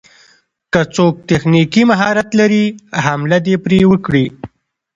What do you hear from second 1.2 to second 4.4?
تخنيکي مهارت لري حمله دې پرې وکړي.